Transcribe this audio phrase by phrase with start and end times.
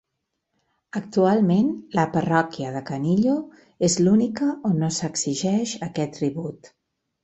[0.99, 1.67] Actualment,
[1.99, 3.37] la parròquia de Canillo
[3.91, 6.77] és l'única on no s'exigeix aquest tribut.